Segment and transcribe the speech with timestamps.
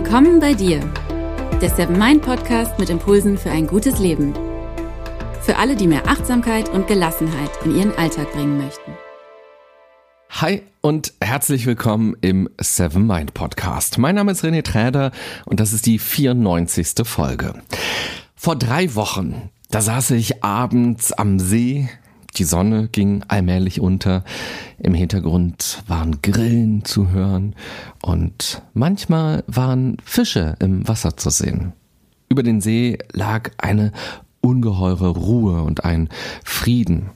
[0.00, 0.78] Willkommen bei dir,
[1.60, 4.32] der Seven Mind Podcast mit Impulsen für ein gutes Leben.
[5.42, 8.92] Für alle, die mehr Achtsamkeit und Gelassenheit in ihren Alltag bringen möchten.
[10.30, 13.98] Hi und herzlich willkommen im Seven Mind Podcast.
[13.98, 15.10] Mein Name ist René Träder
[15.46, 17.04] und das ist die 94.
[17.04, 17.54] Folge.
[18.36, 21.88] Vor drei Wochen, da saß ich abends am See,
[22.38, 24.24] die Sonne ging allmählich unter.
[24.78, 27.54] Im Hintergrund waren Grillen zu hören
[28.02, 31.72] und manchmal waren Fische im Wasser zu sehen.
[32.28, 33.92] Über den See lag eine
[34.40, 36.08] ungeheure Ruhe und ein
[36.44, 37.10] Frieden.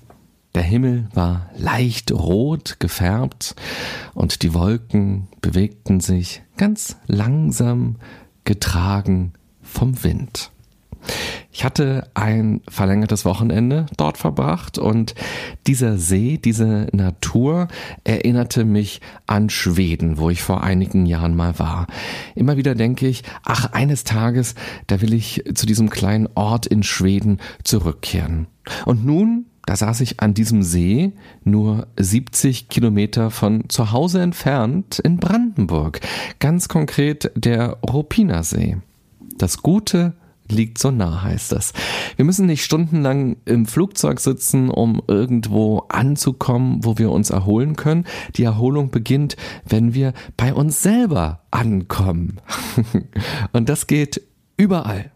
[0.54, 3.54] Der Himmel war leicht rot gefärbt
[4.14, 7.96] und die Wolken bewegten sich ganz langsam
[8.44, 9.32] getragen
[9.62, 10.50] vom Wind.
[11.54, 15.14] Ich hatte ein verlängertes Wochenende dort verbracht und
[15.66, 17.68] dieser See, diese Natur
[18.04, 21.88] erinnerte mich an Schweden, wo ich vor einigen Jahren mal war.
[22.34, 24.54] Immer wieder denke ich, ach, eines Tages,
[24.86, 28.46] da will ich zu diesem kleinen Ort in Schweden zurückkehren.
[28.86, 31.12] Und nun da saß ich an diesem See,
[31.44, 36.00] nur 70 Kilometer von zu Hause entfernt in Brandenburg.
[36.40, 38.78] Ganz konkret der Ruppiner See.
[39.38, 40.14] Das Gute
[40.48, 41.72] liegt so nah, heißt das.
[42.16, 48.04] Wir müssen nicht stundenlang im Flugzeug sitzen, um irgendwo anzukommen, wo wir uns erholen können.
[48.36, 52.40] Die Erholung beginnt, wenn wir bei uns selber ankommen.
[53.52, 54.22] Und das geht
[54.56, 55.10] überall.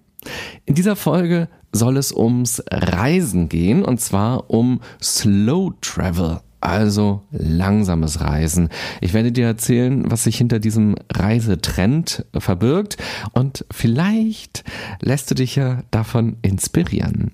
[0.65, 8.21] In dieser Folge soll es ums Reisen gehen und zwar um Slow Travel also langsames
[8.21, 8.69] Reisen.
[9.01, 12.97] Ich werde dir erzählen, was sich hinter diesem Reisetrend verbirgt
[13.33, 14.65] und vielleicht
[15.01, 17.33] lässt du dich ja davon inspirieren.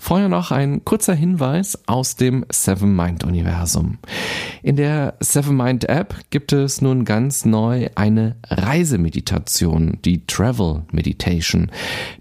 [0.00, 3.98] Vorher noch ein kurzer Hinweis aus dem Seven Mind Universum.
[4.62, 11.70] In der Seven Mind App gibt es nun ganz neu eine Reisemeditation, die Travel Meditation.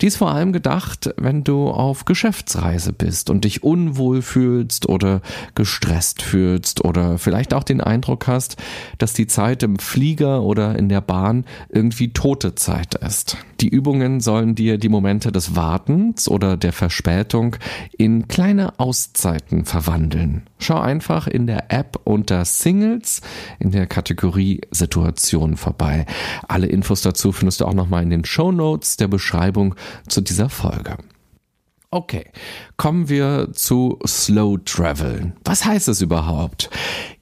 [0.02, 5.22] Die ist vor allem gedacht, wenn du auf Geschäftsreise bist und dich unwohl fühlst oder
[5.56, 8.58] gestresst fühlst oder vielleicht auch den Eindruck hast,
[8.98, 13.38] dass die Zeit im Flieger oder in der Bahn irgendwie tote Zeit ist.
[13.62, 17.17] Die Übungen sollen dir die Momente des Wartens oder der Verspätung
[17.98, 20.44] in kleine Auszeiten verwandeln.
[20.60, 23.22] Schau einfach in der App unter Singles
[23.60, 26.06] in der Kategorie Situation vorbei.
[26.48, 29.76] Alle Infos dazu findest du auch nochmal in den Show Notes der Beschreibung
[30.08, 30.98] zu dieser Folge.
[31.90, 32.26] Okay,
[32.76, 35.32] kommen wir zu Slow Travel.
[35.46, 36.70] Was heißt es überhaupt?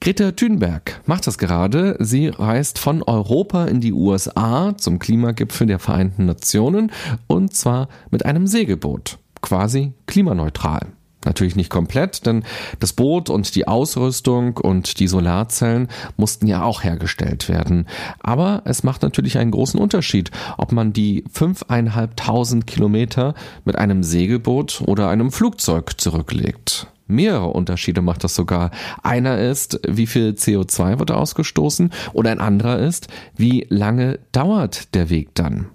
[0.00, 1.96] Greta Thunberg macht das gerade.
[2.00, 6.90] Sie reist von Europa in die USA zum Klimagipfel der Vereinten Nationen
[7.28, 10.88] und zwar mit einem Segelboot quasi klimaneutral.
[11.24, 12.44] Natürlich nicht komplett, denn
[12.80, 17.86] das Boot und die Ausrüstung und die Solarzellen mussten ja auch hergestellt werden.
[18.20, 24.82] Aber es macht natürlich einen großen Unterschied, ob man die fünfeinhalbtausend Kilometer mit einem Segelboot
[24.86, 26.88] oder einem Flugzeug zurücklegt.
[27.06, 28.72] Mehrere Unterschiede macht das sogar.
[29.04, 33.06] Einer ist, wie viel CO2 wird ausgestoßen oder ein anderer ist,
[33.36, 35.66] wie lange dauert der Weg dann.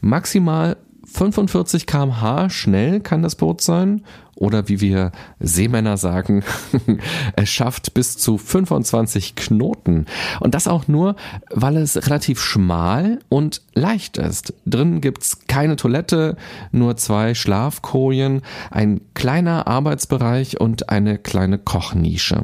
[0.00, 0.76] Maximal
[1.10, 4.02] 45 kmh schnell kann das Boot sein
[4.38, 5.10] oder wie wir
[5.40, 6.44] Seemänner sagen,
[7.36, 10.06] es schafft bis zu 25 Knoten.
[10.40, 11.16] Und das auch nur,
[11.50, 14.54] weil es relativ schmal und leicht ist.
[14.64, 16.36] Drin gibt's keine Toilette,
[16.70, 22.42] nur zwei Schlafkojen, ein kleiner Arbeitsbereich und eine kleine Kochnische.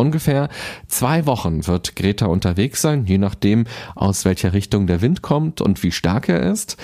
[0.00, 0.48] Ungefähr
[0.88, 5.82] zwei Wochen wird Greta unterwegs sein, je nachdem, aus welcher Richtung der Wind kommt und
[5.82, 6.78] wie stark er ist.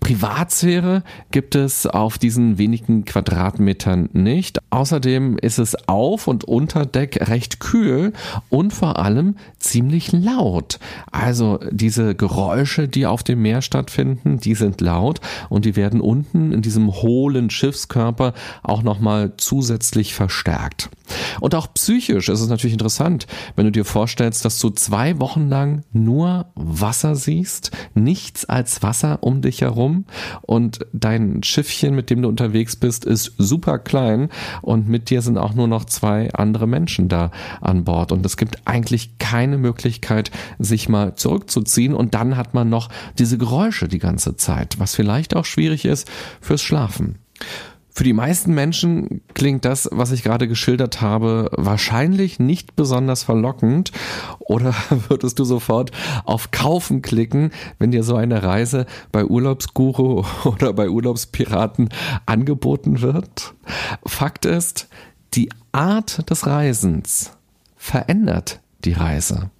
[0.00, 1.02] Privatsphäre
[1.32, 4.58] gibt es auf diesen wenigen Quadratmetern nicht.
[4.70, 8.14] Außerdem ist es auf und unter Deck recht kühl
[8.48, 10.78] und vor allem ziemlich laut.
[11.10, 15.20] Also diese Geräusche, die auf dem Meer stattfinden, die sind laut
[15.50, 18.32] und die werden unten in diesem hohlen Schiffskörper
[18.62, 20.88] auch nochmal zusätzlich verstärkt.
[21.40, 23.26] Und auch psychisch ist es natürlich interessant,
[23.56, 29.18] wenn du dir vorstellst, dass du zwei Wochen lang nur Wasser siehst, nichts als Wasser
[29.22, 30.04] um dich herum
[30.42, 34.28] und dein Schiffchen, mit dem du unterwegs bist, ist super klein
[34.60, 38.36] und mit dir sind auch nur noch zwei andere Menschen da an Bord und es
[38.36, 40.30] gibt eigentlich keine Möglichkeit,
[40.60, 42.88] sich mal zurückzuziehen und dann hat man noch
[43.18, 46.08] diese Geräusche die ganze Zeit, was vielleicht auch schwierig ist
[46.40, 47.16] fürs Schlafen.
[47.94, 53.92] Für die meisten Menschen klingt das, was ich gerade geschildert habe, wahrscheinlich nicht besonders verlockend.
[54.38, 54.74] Oder
[55.08, 55.90] würdest du sofort
[56.24, 61.90] auf Kaufen klicken, wenn dir so eine Reise bei Urlaubsguru oder bei Urlaubspiraten
[62.24, 63.54] angeboten wird?
[64.06, 64.88] Fakt ist,
[65.34, 67.32] die Art des Reisens
[67.76, 69.50] verändert die Reise.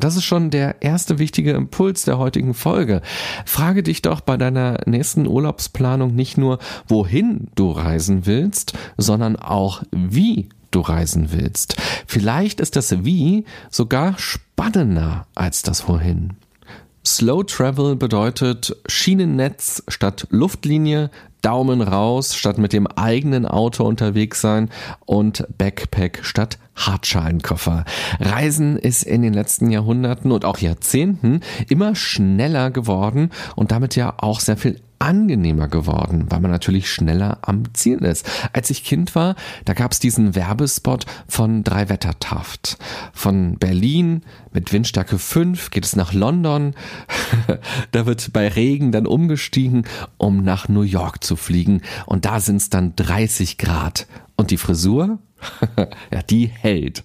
[0.00, 3.02] Und das ist schon der erste wichtige Impuls der heutigen Folge.
[3.44, 6.58] Frage dich doch bei deiner nächsten Urlaubsplanung nicht nur,
[6.88, 11.76] wohin du reisen willst, sondern auch, wie du reisen willst.
[12.06, 16.30] Vielleicht ist das Wie sogar spannender als das Wohin.
[17.06, 21.10] Slow Travel bedeutet Schienennetz statt Luftlinie,
[21.40, 24.68] Daumen raus statt mit dem eigenen Auto unterwegs sein
[25.06, 27.84] und Backpack statt Hartschalenkoffer.
[28.20, 34.14] Reisen ist in den letzten Jahrhunderten und auch Jahrzehnten immer schneller geworden und damit ja
[34.18, 38.28] auch sehr viel angenehmer geworden, weil man natürlich schneller am Ziel ist.
[38.52, 42.78] Als ich Kind war, da gab es diesen Werbespot von Drei Wettertaft.
[43.12, 46.74] Von Berlin mit Windstärke 5 geht es nach London.
[47.92, 49.86] da wird bei Regen dann umgestiegen,
[50.18, 51.80] um nach New York zu fliegen.
[52.06, 54.06] Und da sind es dann 30 Grad.
[54.40, 55.18] Und die Frisur?
[56.10, 57.04] ja, die hält.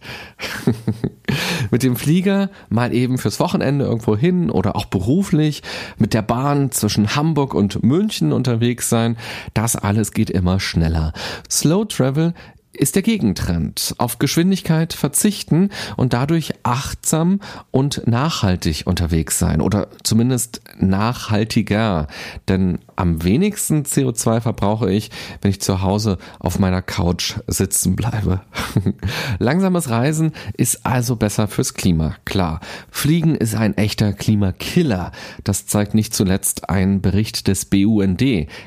[1.71, 5.61] mit dem Flieger mal eben fürs Wochenende irgendwo hin oder auch beruflich,
[5.97, 9.17] mit der Bahn zwischen Hamburg und München unterwegs sein,
[9.53, 11.11] das alles geht immer schneller.
[11.49, 12.33] Slow Travel
[12.71, 13.95] ist der Gegentrend.
[13.97, 17.41] Auf Geschwindigkeit verzichten und dadurch achtsam
[17.71, 22.07] und nachhaltig unterwegs sein oder zumindest nachhaltiger.
[22.47, 25.11] Denn am wenigsten CO2 verbrauche ich,
[25.41, 28.41] wenn ich zu Hause auf meiner Couch sitzen bleibe.
[29.39, 32.59] Langsames Reisen ist also besser fürs Klima, klar.
[32.89, 35.11] Fliegen ist ein echter Klimakiller.
[35.43, 38.23] Das zeigt nicht zuletzt ein Bericht des BUND.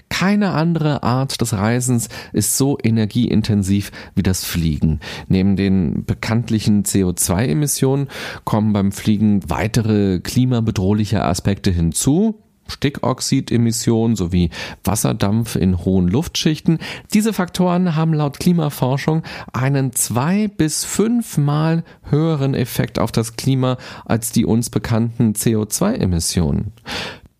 [0.08, 5.00] Keine andere Art des Reisens ist so energieintensiv wie das Fliegen.
[5.28, 8.08] Neben den bekanntlichen CO2-Emissionen
[8.44, 12.42] kommen beim Fliegen weitere klimabedrohliche Aspekte hinzu.
[12.68, 14.50] Stickoxidemissionen sowie
[14.84, 16.78] Wasserdampf in hohen Luftschichten.
[17.12, 19.22] Diese Faktoren haben laut Klimaforschung
[19.52, 26.72] einen zwei bis fünfmal höheren Effekt auf das Klima als die uns bekannten CO2-Emissionen.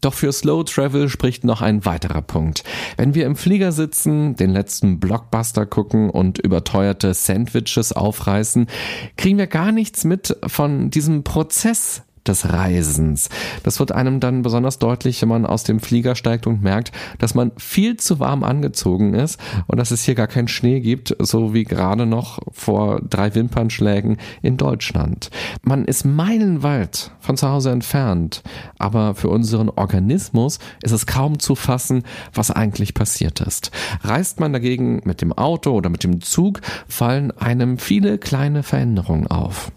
[0.00, 2.62] Doch für Slow Travel spricht noch ein weiterer Punkt.
[2.96, 8.68] Wenn wir im Flieger sitzen, den letzten Blockbuster gucken und überteuerte Sandwiches aufreißen,
[9.16, 13.28] kriegen wir gar nichts mit von diesem Prozess des Reisens.
[13.62, 17.34] Das wird einem dann besonders deutlich, wenn man aus dem Flieger steigt und merkt, dass
[17.34, 21.54] man viel zu warm angezogen ist und dass es hier gar keinen Schnee gibt, so
[21.54, 25.30] wie gerade noch vor drei Wimpernschlägen in Deutschland.
[25.62, 28.42] Man ist meilenweit von zu Hause entfernt,
[28.78, 33.70] aber für unseren Organismus ist es kaum zu fassen, was eigentlich passiert ist.
[34.02, 39.26] Reist man dagegen mit dem Auto oder mit dem Zug, fallen einem viele kleine Veränderungen
[39.26, 39.72] auf.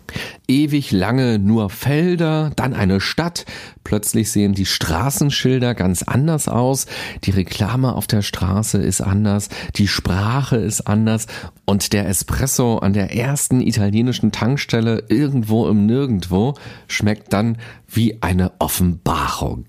[0.47, 3.45] Ewig lange nur Felder, dann eine Stadt,
[3.83, 6.87] plötzlich sehen die Straßenschilder ganz anders aus,
[7.23, 11.27] die Reklame auf der Straße ist anders, die Sprache ist anders
[11.65, 16.55] und der Espresso an der ersten italienischen Tankstelle irgendwo im Nirgendwo
[16.87, 19.65] schmeckt dann wie eine Offenbarung.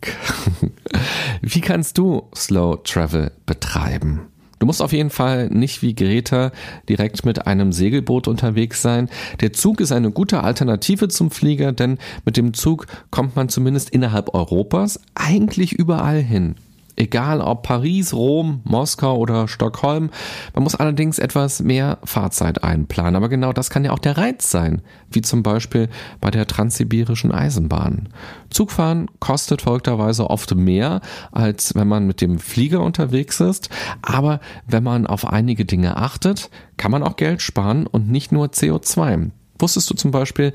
[1.42, 4.31] wie kannst du Slow Travel betreiben?
[4.62, 6.52] Du musst auf jeden Fall nicht wie Greta
[6.88, 9.08] direkt mit einem Segelboot unterwegs sein.
[9.40, 13.90] Der Zug ist eine gute Alternative zum Flieger, denn mit dem Zug kommt man zumindest
[13.90, 16.54] innerhalb Europas eigentlich überall hin.
[16.96, 20.10] Egal ob Paris, Rom, Moskau oder Stockholm.
[20.54, 23.16] Man muss allerdings etwas mehr Fahrzeit einplanen.
[23.16, 24.82] Aber genau das kann ja auch der Reiz sein.
[25.10, 25.88] Wie zum Beispiel
[26.20, 28.08] bei der transsibirischen Eisenbahn.
[28.50, 33.70] Zugfahren kostet folgterweise oft mehr, als wenn man mit dem Flieger unterwegs ist.
[34.02, 38.46] Aber wenn man auf einige Dinge achtet, kann man auch Geld sparen und nicht nur
[38.46, 39.30] CO2.
[39.58, 40.52] Wusstest du zum Beispiel,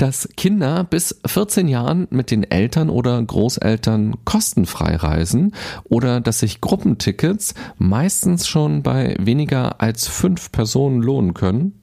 [0.00, 5.52] dass Kinder bis 14 Jahren mit den Eltern oder Großeltern kostenfrei reisen
[5.84, 11.80] oder dass sich Gruppentickets meistens schon bei weniger als fünf Personen lohnen können.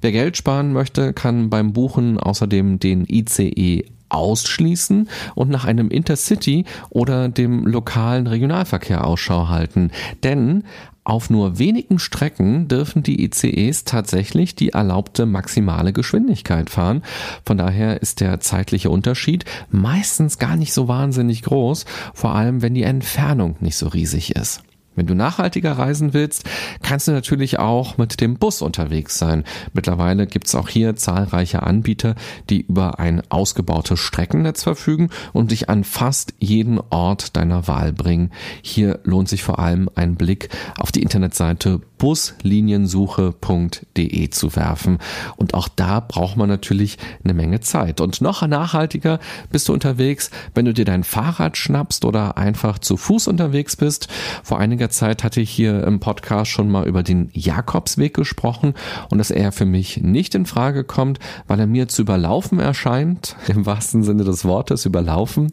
[0.00, 6.64] Wer Geld sparen möchte, kann beim Buchen außerdem den ICE ausschließen und nach einem Intercity
[6.90, 9.90] oder dem lokalen Regionalverkehr Ausschau halten.
[10.22, 10.64] Denn
[11.04, 17.02] auf nur wenigen Strecken dürfen die ICEs tatsächlich die erlaubte maximale Geschwindigkeit fahren.
[17.44, 22.74] Von daher ist der zeitliche Unterschied meistens gar nicht so wahnsinnig groß, vor allem wenn
[22.74, 24.62] die Entfernung nicht so riesig ist.
[24.94, 26.44] Wenn du nachhaltiger reisen willst,
[26.82, 29.44] kannst du natürlich auch mit dem Bus unterwegs sein.
[29.72, 32.14] Mittlerweile gibt es auch hier zahlreiche Anbieter,
[32.50, 38.30] die über ein ausgebautes Streckennetz verfügen und dich an fast jeden Ort deiner Wahl bringen.
[38.60, 44.98] Hier lohnt sich vor allem ein Blick auf die Internetseite busliniensuche.de zu werfen.
[45.36, 48.00] Und auch da braucht man natürlich eine Menge Zeit.
[48.00, 52.96] Und noch nachhaltiger bist du unterwegs, wenn du dir dein Fahrrad schnappst oder einfach zu
[52.96, 54.08] Fuß unterwegs bist.
[54.42, 58.74] Vor einiger Zeit hatte ich hier im Podcast schon mal über den Jakobsweg gesprochen
[59.08, 63.36] und dass er für mich nicht in Frage kommt, weil er mir zu überlaufen erscheint,
[63.46, 65.52] im wahrsten Sinne des Wortes überlaufen.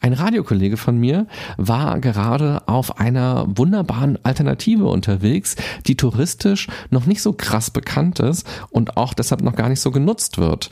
[0.00, 1.26] Ein Radiokollege von mir
[1.58, 5.54] war gerade auf einer wunderbaren Alternative unterwegs,
[5.86, 9.90] die touristisch noch nicht so krass bekannt ist und auch deshalb noch gar nicht so
[9.90, 10.70] genutzt wird.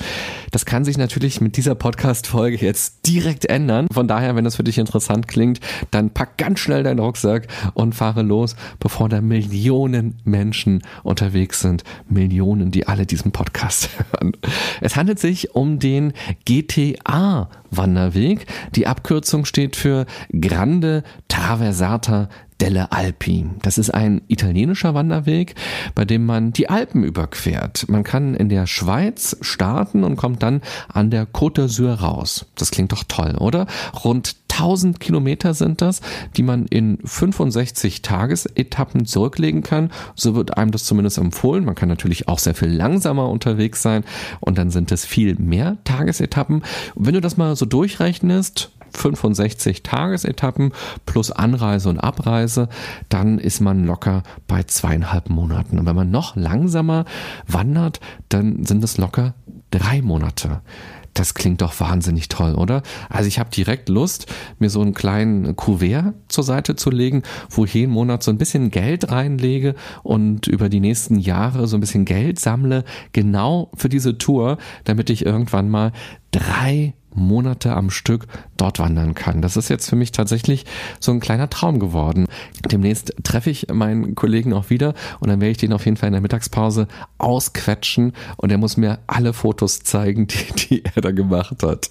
[0.51, 3.87] Das kann sich natürlich mit dieser Podcast-Folge jetzt direkt ändern.
[3.93, 7.95] Von daher, wenn das für dich interessant klingt, dann pack ganz schnell deinen Rucksack und
[7.95, 11.85] fahre los, bevor da Millionen Menschen unterwegs sind.
[12.09, 14.33] Millionen, die alle diesen Podcast hören.
[14.81, 16.13] Es handelt sich um den
[16.45, 18.47] GTA Wanderweg.
[18.75, 20.07] Die Abkürzung steht für
[20.39, 21.03] Grande
[21.41, 22.29] Traversata
[22.61, 23.47] delle Alpi.
[23.63, 25.55] Das ist ein italienischer Wanderweg,
[25.95, 27.89] bei dem man die Alpen überquert.
[27.89, 30.61] Man kann in der Schweiz starten und kommt dann
[30.93, 32.45] an der Côte d'Azur raus.
[32.57, 33.67] Das klingt doch toll, oder?
[34.05, 36.03] Rund 1000 Kilometer sind das,
[36.37, 39.91] die man in 65 Tagesetappen zurücklegen kann.
[40.15, 41.65] So wird einem das zumindest empfohlen.
[41.65, 44.05] Man kann natürlich auch sehr viel langsamer unterwegs sein
[44.41, 46.63] und dann sind es viel mehr Tagesetappen.
[46.95, 50.73] wenn du das mal so durchrechnest, 65 Tagesetappen
[51.07, 52.69] plus Anreise und Abreise,
[53.09, 55.79] dann ist man locker bei zweieinhalb Monaten.
[55.79, 57.05] Und wenn man noch langsamer
[57.47, 59.35] wandert, dann sind es locker
[59.71, 60.61] drei Monate.
[61.15, 62.83] Das klingt doch wahnsinnig toll, oder?
[63.09, 64.27] Also ich habe direkt Lust,
[64.59, 68.39] mir so einen kleinen Kuvert zur Seite zu legen, wo ich jeden Monat so ein
[68.39, 73.89] bisschen Geld reinlege und über die nächsten Jahre so ein bisschen Geld sammle, genau für
[73.89, 75.93] diese Tour, damit ich irgendwann mal
[76.31, 78.27] drei Monate am Stück
[78.57, 79.43] dort wandern kann.
[79.43, 80.65] Das ist jetzt für mich tatsächlich
[80.99, 82.27] so ein kleiner Traum geworden.
[82.71, 86.09] Demnächst treffe ich meinen Kollegen auch wieder und dann werde ich den auf jeden Fall
[86.09, 86.89] in der Mittagspause
[87.19, 91.91] ausquetschen und er muss mir alle Fotos zeigen, die, die er da gemacht hat.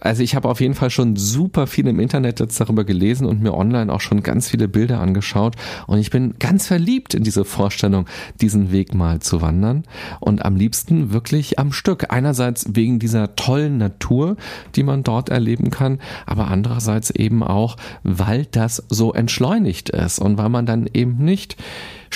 [0.00, 3.42] Also ich habe auf jeden Fall schon super viel im Internet jetzt darüber gelesen und
[3.42, 7.44] mir online auch schon ganz viele Bilder angeschaut und ich bin ganz verliebt in diese
[7.44, 8.06] Vorstellung,
[8.40, 9.84] diesen Weg mal zu wandern
[10.20, 12.12] und am liebsten wirklich am Stück.
[12.12, 14.36] Einerseits wegen dieser tollen Natur,
[14.74, 20.36] die man dort erleben kann, aber andererseits eben auch, weil das so entschleunigt ist und
[20.36, 21.56] weil man dann eben nicht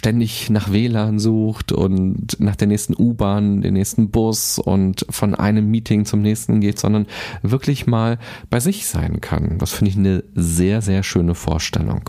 [0.00, 5.70] ständig nach WLAN sucht und nach der nächsten U-Bahn, den nächsten Bus und von einem
[5.70, 7.04] Meeting zum nächsten geht, sondern
[7.42, 9.58] wirklich mal bei sich sein kann.
[9.58, 12.08] Das finde ich eine sehr, sehr schöne Vorstellung.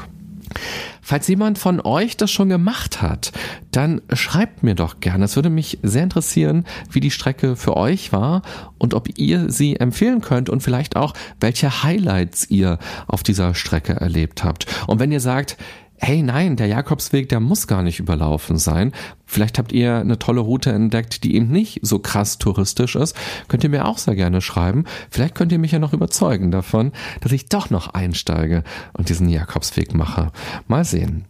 [1.02, 3.34] Falls jemand von euch das schon gemacht hat,
[3.72, 5.26] dann schreibt mir doch gerne.
[5.26, 8.42] Es würde mich sehr interessieren, wie die Strecke für euch war
[8.78, 13.94] und ob ihr sie empfehlen könnt und vielleicht auch, welche Highlights ihr auf dieser Strecke
[13.94, 14.66] erlebt habt.
[14.88, 15.58] Und wenn ihr sagt,
[16.04, 18.92] hey nein, der Jakobsweg, der muss gar nicht überlaufen sein.
[19.26, 23.16] Vielleicht habt ihr eine tolle Route entdeckt, die eben nicht so krass touristisch ist.
[23.48, 24.86] Könnt ihr mir auch sehr gerne schreiben.
[25.12, 26.92] Vielleicht könnt ihr mich ja noch überzeugen davon,
[27.22, 30.32] dass ich doch noch einsteige und diesen Jakobsweg mache.
[30.68, 31.26] Mal sehen.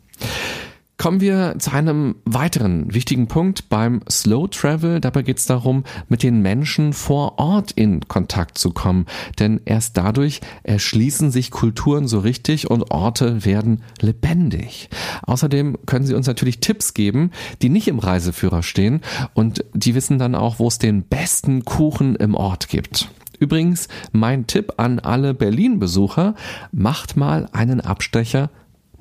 [1.01, 5.01] Kommen wir zu einem weiteren wichtigen Punkt beim Slow Travel.
[5.01, 9.08] Dabei geht es darum, mit den Menschen vor Ort in Kontakt zu kommen.
[9.39, 14.91] Denn erst dadurch erschließen sich Kulturen so richtig und Orte werden lebendig.
[15.24, 17.31] Außerdem können Sie uns natürlich Tipps geben,
[17.63, 19.01] die nicht im Reiseführer stehen
[19.34, 23.10] und die wissen dann auch, wo es den besten Kuchen im Ort gibt.
[23.39, 26.36] Übrigens, mein Tipp an alle Berlin-Besucher,
[26.72, 28.51] macht mal einen Abstecher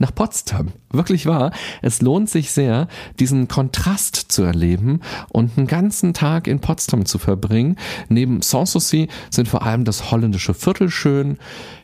[0.00, 0.68] nach Potsdam.
[0.92, 1.52] Wirklich wahr.
[1.82, 2.88] Es lohnt sich sehr,
[3.20, 7.76] diesen Kontrast zu erleben und einen ganzen Tag in Potsdam zu verbringen.
[8.08, 11.38] Neben Sanssouci sind vor allem das holländische Viertel schön,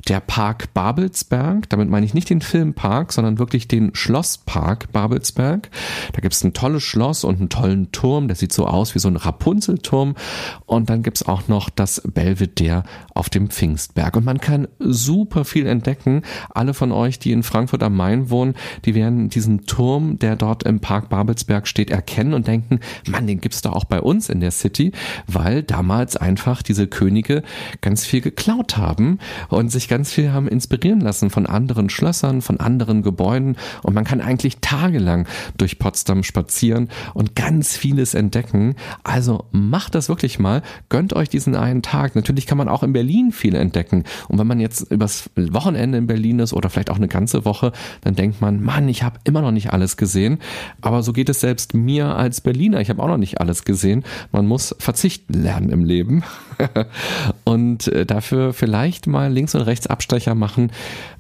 [0.09, 5.71] der Park Babelsberg, damit meine ich nicht den Filmpark, sondern wirklich den Schlosspark Babelsberg.
[6.13, 9.09] Da gibt's ein tolles Schloss und einen tollen Turm, der sieht so aus wie so
[9.09, 10.15] ein Rapunzelturm.
[10.65, 14.17] Und dann gibt's auch noch das Belvedere auf dem Pfingstberg.
[14.17, 16.23] Und man kann super viel entdecken.
[16.51, 20.63] Alle von euch, die in Frankfurt am Main wohnen, die werden diesen Turm, der dort
[20.63, 24.41] im Park Babelsberg steht, erkennen und denken, Mann, den gibt's doch auch bei uns in
[24.41, 24.93] der City,
[25.27, 27.43] weil damals einfach diese Könige
[27.81, 32.61] ganz viel geklaut haben und sich ganz viel haben inspirieren lassen von anderen Schlössern, von
[32.61, 35.27] anderen Gebäuden und man kann eigentlich tagelang
[35.59, 38.75] durch Potsdam spazieren und ganz vieles entdecken.
[39.05, 42.15] Also macht das wirklich mal, gönnt euch diesen einen Tag.
[42.15, 46.07] Natürlich kann man auch in Berlin viel entdecken und wenn man jetzt übers Wochenende in
[46.07, 47.73] Berlin ist oder vielleicht auch eine ganze Woche,
[48.03, 50.39] dann denkt man, Mann, ich habe immer noch nicht alles gesehen.
[50.81, 52.81] Aber so geht es selbst mir als Berliner.
[52.81, 54.05] Ich habe auch noch nicht alles gesehen.
[54.33, 56.25] Man muss verzichten lernen im Leben
[57.45, 60.71] und äh, dafür vielleicht mal links und rechts Abstecher machen,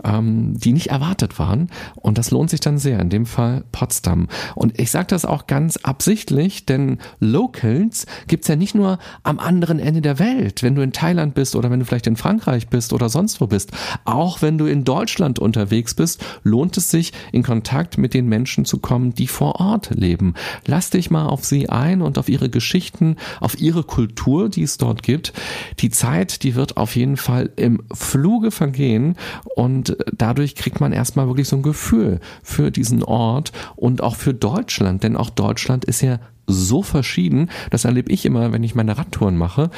[0.04, 1.70] ähm, die nicht erwartet waren.
[1.96, 3.00] Und das lohnt sich dann sehr.
[3.00, 4.28] In dem Fall Potsdam.
[4.54, 9.78] Und ich sage das auch ganz absichtlich, denn Locals gibt's ja nicht nur am anderen
[9.78, 12.92] Ende der Welt, wenn du in Thailand bist oder wenn du vielleicht in Frankreich bist
[12.92, 13.72] oder sonst wo bist.
[14.04, 16.24] Auch wenn du in Deutschland unterwegs bist,
[16.64, 20.34] es sich, in Kontakt mit den Menschen zu kommen, die vor Ort leben.
[20.66, 24.78] Lass dich mal auf sie ein und auf ihre Geschichten, auf ihre Kultur, die es
[24.78, 25.32] dort gibt.
[25.80, 29.16] Die Zeit, die wird auf jeden Fall im Fluge vergehen
[29.54, 34.34] und dadurch kriegt man erstmal wirklich so ein Gefühl für diesen Ort und auch für
[34.34, 37.50] Deutschland, denn auch Deutschland ist ja so verschieden.
[37.70, 39.70] Das erlebe ich immer, wenn ich meine Radtouren mache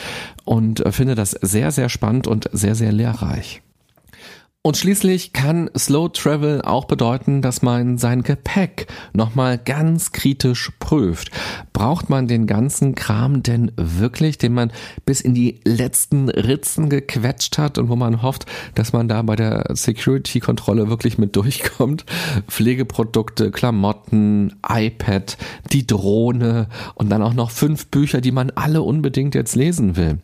[0.44, 3.62] und äh, finde das sehr, sehr spannend und sehr, sehr lehrreich.
[4.60, 11.30] Und schließlich kann Slow Travel auch bedeuten, dass man sein Gepäck nochmal ganz kritisch prüft.
[11.72, 14.72] Braucht man den ganzen Kram denn wirklich, den man
[15.06, 19.36] bis in die letzten Ritzen gequetscht hat und wo man hofft, dass man da bei
[19.36, 22.04] der Security-Kontrolle wirklich mit durchkommt?
[22.48, 25.38] Pflegeprodukte, Klamotten, iPad,
[25.70, 30.18] die Drohne und dann auch noch fünf Bücher, die man alle unbedingt jetzt lesen will.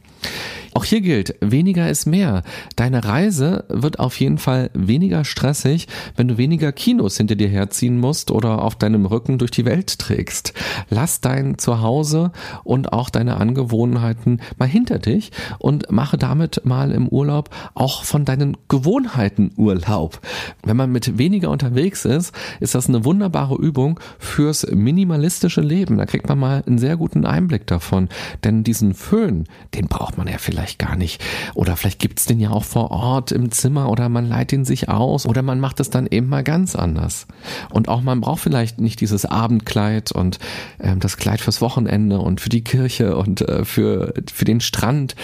[0.76, 2.42] Auch hier gilt, weniger ist mehr.
[2.74, 8.00] Deine Reise wird auf jeden Fall weniger stressig, wenn du weniger Kinos hinter dir herziehen
[8.00, 10.52] musst oder auf deinem Rücken durch die Welt trägst.
[10.90, 12.32] Lass dein Zuhause
[12.64, 18.24] und auch deine Angewohnheiten mal hinter dich und mache damit mal im Urlaub auch von
[18.24, 20.20] deinen Gewohnheiten Urlaub.
[20.64, 25.98] Wenn man mit weniger unterwegs ist, ist das eine wunderbare Übung fürs minimalistische Leben.
[25.98, 28.08] Da kriegt man mal einen sehr guten Einblick davon.
[28.42, 31.22] Denn diesen Föhn, den braucht man ja vielleicht vielleicht gar nicht.
[31.54, 34.88] Oder vielleicht gibt's den ja auch vor Ort im Zimmer oder man leiht ihn sich
[34.88, 37.26] aus oder man macht es dann eben mal ganz anders.
[37.70, 40.38] Und auch man braucht vielleicht nicht dieses Abendkleid und
[40.78, 45.14] äh, das Kleid fürs Wochenende und für die Kirche und äh, für, für den Strand.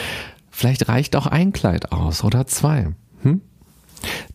[0.50, 2.88] Vielleicht reicht auch ein Kleid aus oder zwei.
[3.23, 3.40] Hm?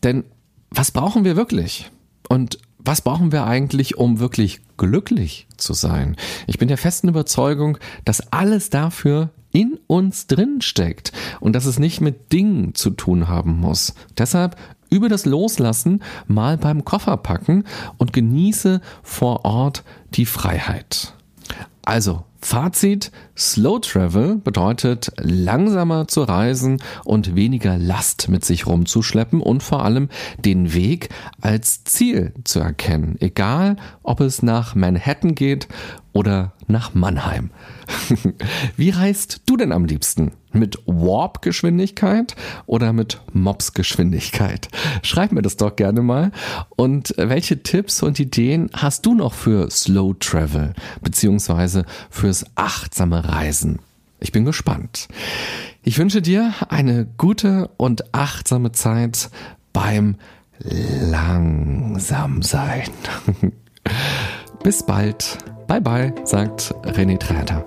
[0.04, 0.24] Denn
[0.72, 1.92] was brauchen wir wirklich?
[2.30, 6.16] Und was brauchen wir eigentlich, um wirklich glücklich zu sein?
[6.48, 11.80] Ich bin der festen Überzeugung, dass alles dafür in uns drin steckt und dass es
[11.80, 13.96] nicht mit Dingen zu tun haben muss.
[14.18, 14.58] Deshalb
[14.90, 17.64] über das Loslassen mal beim Koffer packen
[17.98, 19.84] und genieße vor Ort
[20.14, 21.14] die Freiheit.
[21.84, 29.64] Also, Fazit, Slow Travel bedeutet langsamer zu reisen und weniger Last mit sich rumzuschleppen und
[29.64, 31.10] vor allem den Weg
[31.42, 35.68] als Ziel zu erkennen, egal ob es nach Manhattan geht
[36.16, 37.52] oder nach Mannheim.
[38.78, 40.32] Wie reist du denn am liebsten?
[40.54, 44.70] Mit Warp-Geschwindigkeit oder mit Mops-Geschwindigkeit?
[45.04, 46.32] Schreib mir das doch gerne mal.
[46.78, 53.80] Und welche Tipps und Ideen hast du noch für Slow Travel beziehungsweise fürs achtsame Reisen?
[54.22, 55.10] Ich bin gespannt.
[55.84, 59.30] Ich wünsche dir eine gute und achtsame Zeit
[59.74, 60.16] beim
[60.62, 62.90] langsam sein.
[64.66, 65.38] Bis bald.
[65.68, 67.64] Bye bye, sagt René Träter.